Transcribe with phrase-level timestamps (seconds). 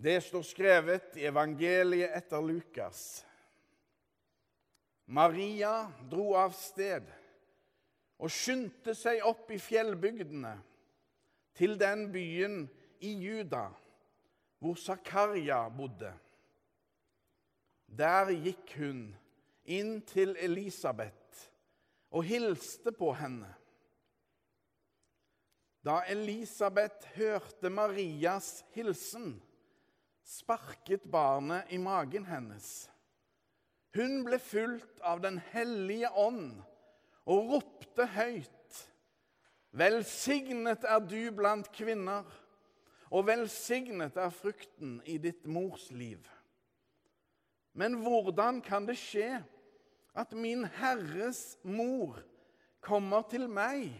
[0.00, 3.24] Det står skrevet i evangeliet etter Lukas.
[5.10, 7.08] Maria dro av sted
[8.18, 10.52] og skyndte seg opp i fjellbygdene,
[11.58, 12.60] til den byen
[13.02, 13.64] i Juda
[14.62, 16.12] hvor Zakaria bodde.
[17.88, 19.02] Der gikk hun
[19.66, 21.48] inn til Elisabeth
[22.14, 23.50] og hilste på henne.
[25.82, 29.40] Da Elisabeth hørte Marias hilsen,
[30.28, 32.90] sparket barnet i magen hennes.
[33.96, 36.58] Hun ble fulgt av Den hellige ånd
[37.28, 38.82] og ropte høyt.
[39.72, 42.26] Velsignet er du blant kvinner,
[43.08, 46.20] og velsignet er frukten i ditt mors liv.
[47.72, 49.38] Men hvordan kan det skje
[50.18, 52.20] at min Herres mor
[52.84, 53.92] kommer til meg?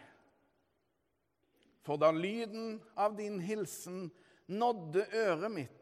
[1.87, 4.09] For da lyden av din hilsen
[4.49, 5.78] nådde øret mitt,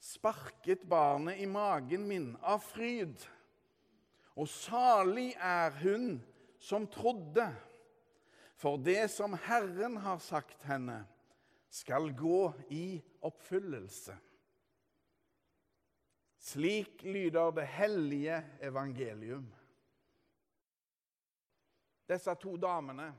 [0.00, 3.20] sparket barnet i magen min av fryd.
[4.40, 6.16] Og salig er hun
[6.60, 7.46] som trodde,
[8.56, 11.02] for det som Herren har sagt henne,
[11.70, 14.16] skal gå i oppfyllelse.
[16.40, 19.46] Slik lyder det hellige evangelium.
[22.08, 23.12] Disse to damene,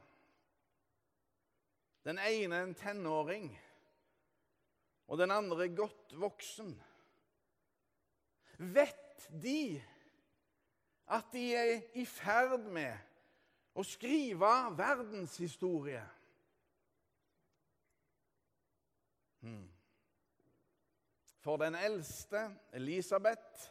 [2.03, 3.51] den ene en tenåring
[5.11, 6.71] og den andre godt voksen.
[8.57, 9.83] Vet de
[11.11, 12.95] at de er i ferd med
[13.75, 16.03] å skrive verdenshistorie?
[19.43, 19.67] Hmm.
[21.43, 22.45] For den eldste,
[22.79, 23.67] Elisabeth,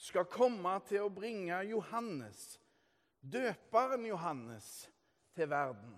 [0.00, 2.56] skal komme til å bringe Johannes,
[3.20, 4.72] døperen Johannes,
[5.36, 5.94] til verden.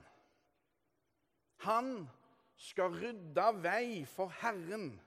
[1.69, 2.09] Han
[2.57, 5.01] skal rydde vei for Herren,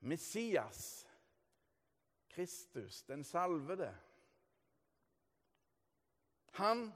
[0.00, 1.06] Messias,
[2.34, 3.90] Kristus, den salvede.
[6.58, 6.92] Han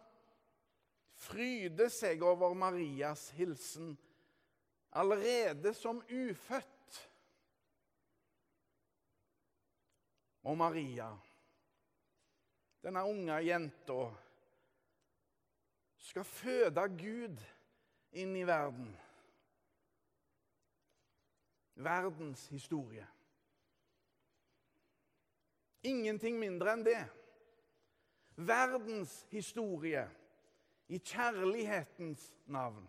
[1.18, 3.96] fryder seg over Marias hilsen
[4.94, 6.74] allerede som ufødt.
[10.42, 11.10] Og Maria,
[12.82, 14.06] denne unge jenta,
[15.98, 17.42] skal føde Gud
[18.16, 18.94] inn i verden
[21.78, 23.06] verdens historie.
[25.86, 27.00] Ingenting mindre enn det.
[28.38, 30.02] Verdens historie
[30.88, 32.86] i kjærlighetens navn.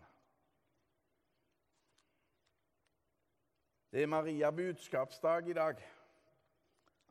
[3.90, 5.80] Det er Maria budskapsdag i dag.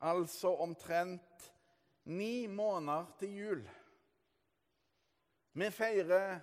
[0.00, 1.52] Altså omtrent
[2.04, 3.64] ni måneder til jul.
[5.52, 6.40] Vi feirer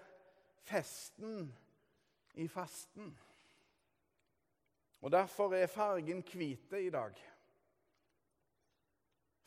[0.62, 1.56] festen
[2.34, 3.18] i fasten.
[5.02, 7.18] Og Derfor er fargen hvit i dag.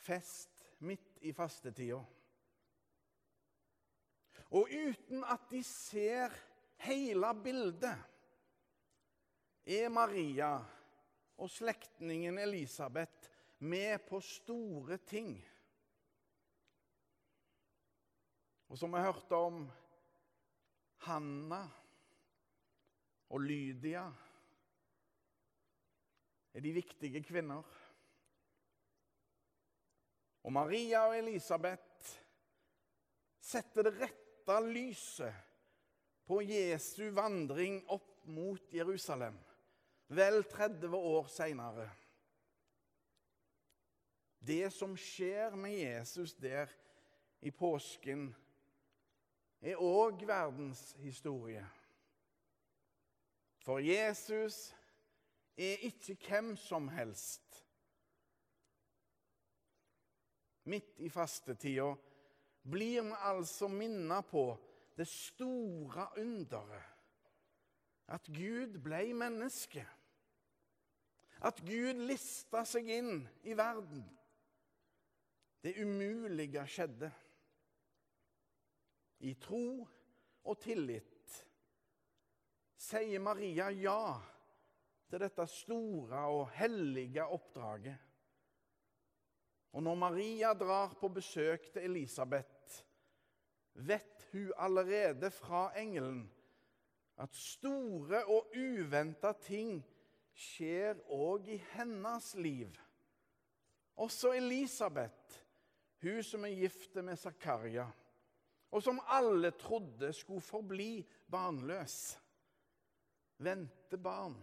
[0.00, 1.98] Fest midt i fastetida.
[4.50, 6.32] Og uten at de ser
[6.86, 8.06] hele bildet,
[9.66, 10.54] er Maria
[11.38, 15.34] og slektningen Elisabeth med på store ting.
[18.70, 19.60] Og som vi hørte om
[21.04, 21.60] Hanna
[23.30, 24.08] og Lydia
[26.54, 27.62] er de viktige kvinner.
[30.42, 32.16] Og Maria og Elisabeth
[33.40, 35.46] setter det rette lyset
[36.26, 39.36] på Jesu vandring opp mot Jerusalem,
[40.08, 41.88] vel 30 år seinere.
[44.40, 46.70] Det som skjer med Jesus der
[47.44, 48.30] i påsken,
[49.60, 51.64] er òg verdenshistorie.
[53.60, 54.70] For Jesus
[55.60, 57.64] er ikke hvem som helst.
[60.70, 61.90] Midt i fastetida
[62.70, 64.44] blir vi altså minnet på
[64.96, 66.86] det store underet.
[68.10, 69.84] At Gud ble menneske.
[71.40, 74.02] At Gud lista seg inn i verden.
[75.62, 77.12] Det umulige skjedde.
[79.20, 79.86] I tro
[80.48, 81.34] og tillit
[82.80, 84.16] sier Maria ja
[85.10, 87.98] til dette store og hellige oppdraget.
[89.72, 92.84] Og når Maria drar på besøk til Elisabeth,
[93.74, 96.24] vet hun allerede fra engelen
[97.20, 99.80] at store og uventa ting
[100.34, 102.70] skjer òg i hennes liv.
[104.00, 105.42] Også Elisabeth,
[106.02, 107.86] hun som er gift med Zakaria,
[108.70, 112.18] og som alle trodde skulle forbli barnløs,
[113.38, 114.38] venter barn.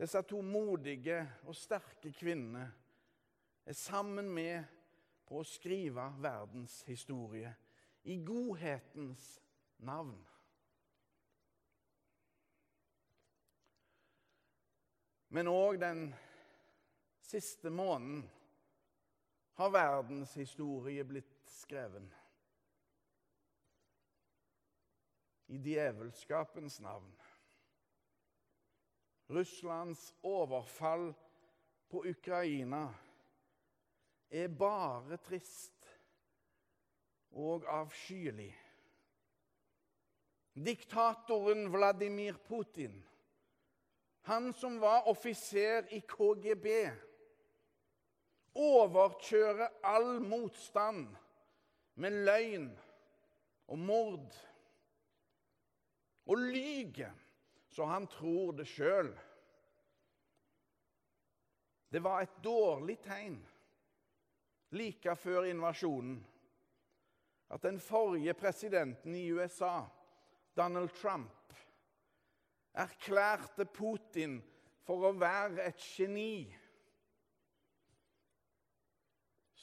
[0.00, 2.62] Disse to modige og sterke kvinnene
[3.68, 4.64] er sammen med
[5.28, 7.52] på å skrive verdens historie
[8.08, 9.26] i godhetens
[9.84, 10.16] navn.
[15.36, 16.06] Men òg den
[17.28, 18.24] siste måneden
[19.60, 22.08] har verdens historie blitt skreven.
[25.52, 27.19] I djevelskapens navn.
[29.30, 31.14] Russlands overfall
[31.88, 32.88] på Ukraina
[34.30, 35.86] er bare trist
[37.30, 38.50] og avskyelig.
[40.54, 42.98] Diktatoren Vladimir Putin,
[44.26, 46.66] han som var offiser i KGB,
[48.54, 51.06] overkjører all motstand
[51.94, 52.70] med løgn
[53.70, 54.34] og mord.
[56.26, 57.14] Og lyger
[57.70, 59.10] så han tror det sjøl.
[61.90, 63.38] Det var et dårlig tegn
[64.70, 66.20] like før invasjonen
[67.50, 69.82] at den forrige presidenten i USA,
[70.56, 71.54] Donald Trump,
[72.72, 74.38] erklærte Putin
[74.86, 76.46] for å være et geni.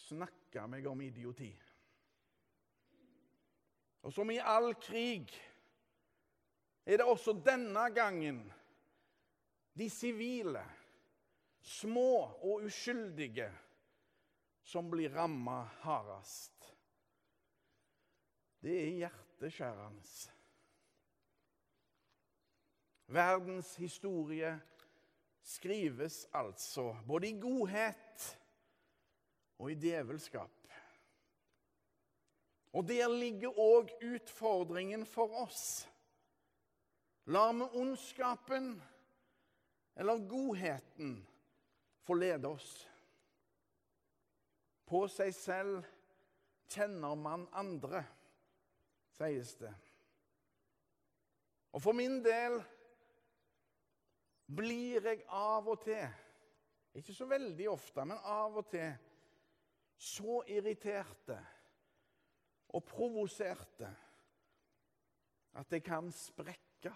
[0.08, 1.54] Snakka meg om idioti.
[4.04, 5.32] Og som i all krig
[6.88, 8.40] er det også denne gangen
[9.78, 10.64] de sivile,
[11.62, 12.12] små
[12.48, 13.50] og uskyldige,
[14.64, 16.72] som blir ramma hardest.
[18.64, 20.32] Det er hjerteskjærende.
[23.08, 24.56] Verdens historie
[25.44, 28.26] skrives altså både i godhet
[29.60, 30.56] og i djevelskap.
[32.74, 35.88] Og der ligger òg utfordringen for oss.
[37.28, 38.82] Lar vi ondskapen
[39.96, 41.28] eller godheten
[42.08, 42.88] forlede oss?
[44.88, 45.82] På seg selv
[46.72, 48.06] kjenner man andre,
[49.18, 49.74] sies det.
[51.76, 52.56] Og for min del
[54.48, 56.08] blir jeg av og til,
[56.96, 58.96] ikke så veldig ofte, men av og til,
[59.98, 61.42] så irriterte
[62.72, 63.92] og provoserte
[65.58, 66.94] at jeg kan sprekke.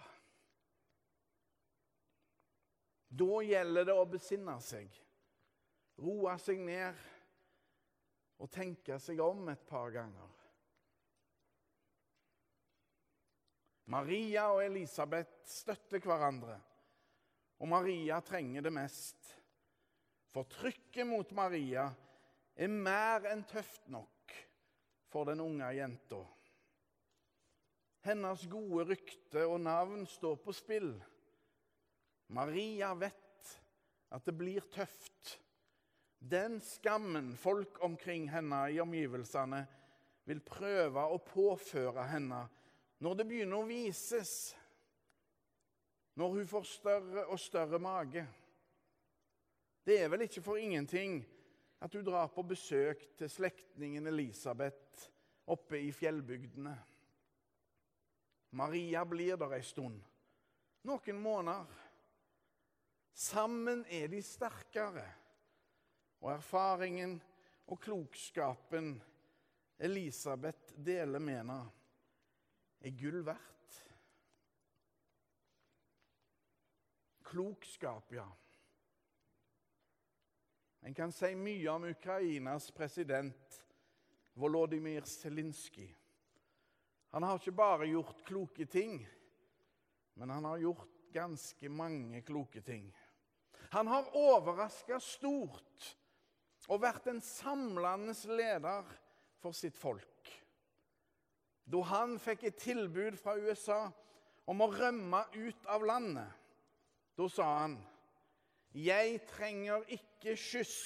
[3.12, 4.88] Da gjelder det å besinne seg,
[6.00, 7.02] roe seg ned
[8.40, 10.30] og tenke seg om et par ganger.
[13.92, 16.56] Maria og Elisabeth støtter hverandre,
[17.60, 19.20] og Maria trenger det mest.
[20.32, 21.90] For trykket mot Maria
[22.56, 24.32] er mer enn tøft nok
[25.12, 26.22] for den unge jenta.
[28.08, 30.94] Hennes gode rykte og navn står på spill.
[32.32, 33.52] Maria vet
[34.12, 35.38] at det blir tøft.
[36.18, 39.64] Den skammen folk omkring henne i omgivelsene
[40.24, 42.44] vil prøve å påføre henne
[43.02, 44.52] når det begynner å vises,
[46.14, 48.22] når hun får større og større mage.
[49.82, 51.18] Det er vel ikke for ingenting
[51.82, 55.08] at hun drar på besøk til slektningen Elisabeth
[55.50, 56.76] oppe i fjellbygdene.
[58.54, 59.98] Maria blir der ei stund,
[60.86, 61.81] noen måneder.
[63.12, 65.04] Sammen er de sterkere,
[66.22, 67.18] og erfaringen
[67.66, 68.94] og klokskapen
[69.82, 71.58] Elisabeth deler med henne,
[72.80, 73.80] er gull verdt.
[77.32, 78.28] Klokskap, ja.
[80.82, 83.58] En kan si mye om Ukrainas president
[84.34, 85.92] Volodymyr Zelinskyj.
[87.12, 89.02] Han har ikke bare gjort kloke ting,
[90.14, 92.88] men han har gjort ganske mange kloke ting.
[93.72, 95.86] Han har overraska stort
[96.68, 98.88] og vært en samlende leder
[99.40, 100.28] for sitt folk.
[101.64, 103.86] Da han fikk et tilbud fra USA
[104.50, 106.28] om å rømme ut av landet,
[107.16, 107.78] da sa han
[108.76, 110.76] jeg trenger ikke skyss.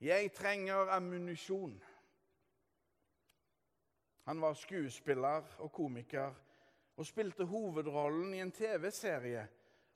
[0.00, 1.74] Jeg trenger ammunisjon.
[4.26, 6.34] Han var skuespiller og komiker
[6.94, 9.46] og spilte hovedrollen i en TV-serie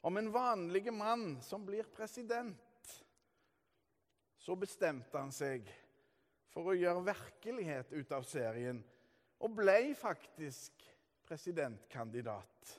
[0.04, 3.04] om en vanlig mann som blir president.
[4.36, 5.64] Så bestemte han seg
[6.52, 8.82] for å gjøre virkelighet ut av serien
[9.40, 10.84] og ble faktisk
[11.24, 12.74] presidentkandidat.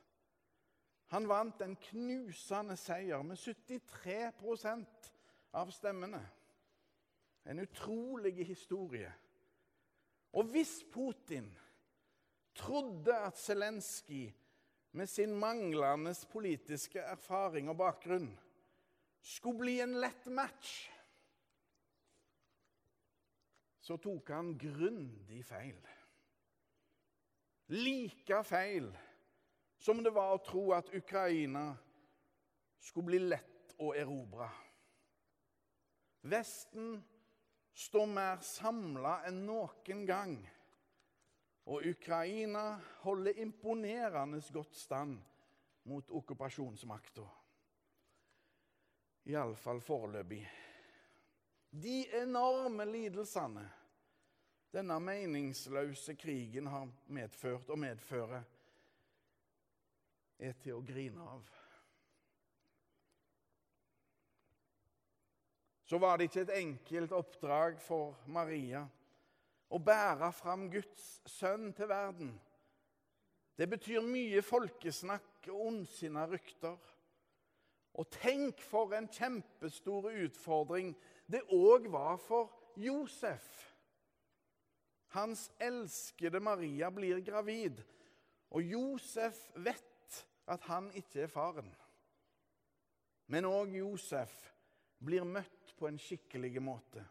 [1.17, 4.29] Han vant en knusende seier med 73
[5.57, 6.21] av stemmene.
[7.49, 9.09] En utrolig historie.
[10.37, 11.49] Og hvis Putin
[12.53, 14.29] trodde at Zelenskyj
[14.95, 18.29] med sin manglende politiske erfaring og bakgrunn
[19.25, 20.75] skulle bli en lett match,
[23.81, 25.81] så tok han grundig feil.
[27.75, 28.87] Like feil
[29.81, 31.67] som det var å tro at Ukraina
[32.79, 34.47] skulle bli lett å erobre.
[36.25, 36.95] Vesten
[37.75, 40.37] står mer samla enn noen gang,
[41.65, 45.17] og Ukraina holder imponerende godt stand
[45.83, 47.25] mot okkupasjonsmakta.
[49.25, 50.43] Iallfall foreløpig.
[51.71, 53.65] De enorme lidelsene
[54.75, 58.43] denne meningsløse krigen har medført og medfører,
[60.39, 61.45] er til å grine av.
[65.85, 68.83] Så var det ikke et enkelt oppdrag for Maria
[69.69, 72.33] å bære fram Guds sønn til verden.
[73.55, 76.77] Det betyr mye folkesnakk og ondsinna rykter.
[77.95, 80.91] Og tenk for en kjempestor utfordring
[81.31, 83.45] det òg var for Josef.
[85.15, 87.79] Hans elskede Maria blir gravid,
[88.51, 90.19] og Josef vet
[90.51, 91.71] at han ikke er faren.
[93.31, 94.33] Men òg Josef
[94.99, 97.01] blir møtt på en skikkelig måte.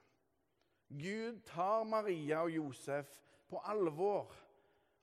[0.88, 3.10] Gud tar Maria og Josef
[3.48, 4.34] på alvor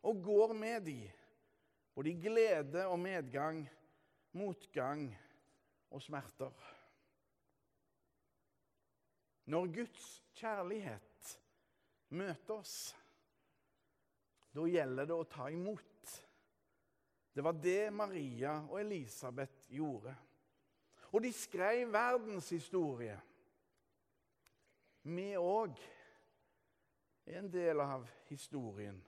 [0.02, 1.10] og går med dem,
[1.96, 3.64] både i glede og medgang,
[4.32, 5.10] motgang
[5.92, 6.54] og smerter.
[9.46, 10.08] Når Guds
[10.38, 11.38] kjærlighet
[12.10, 12.76] møter oss,
[14.52, 16.16] da gjelder det å ta imot.
[17.32, 20.14] Det var det Maria og Elisabeth gjorde.
[21.12, 23.18] Og de skrev verdenshistorie.
[25.02, 25.80] Vi òg
[27.26, 29.00] er en del av historien.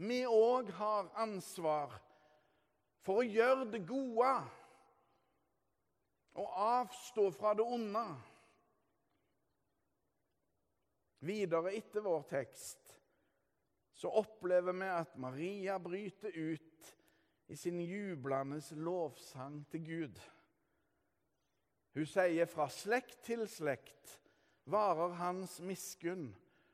[0.00, 1.92] Vi òg har ansvar
[3.04, 4.32] for å gjøre det gode
[6.40, 8.04] og avstå fra det onde.
[11.28, 12.96] Videre etter vår tekst
[14.00, 16.94] så opplever vi at Maria bryter ut
[17.52, 20.20] i sin jublende lovsang til Gud.
[21.92, 24.19] Hun sier fra slekt til slekt
[24.70, 26.30] varer hans miskunn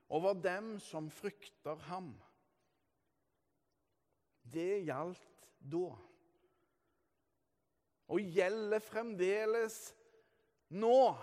[0.08, 2.12] over dem som frykter ham.
[4.42, 5.88] Det gjaldt da.
[8.06, 9.80] Og gjelder fremdeles
[10.68, 11.16] nå.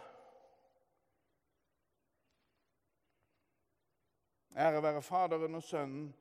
[4.54, 6.12] Ære være Faderen og Sønnen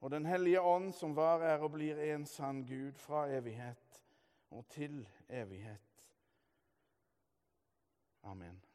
[0.00, 4.02] og Den hellige ånd, som var, er og blir en sann Gud fra evighet
[4.50, 6.10] og til evighet.
[8.22, 8.67] Amen.